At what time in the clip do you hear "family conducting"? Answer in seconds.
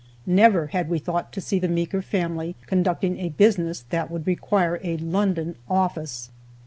2.01-3.19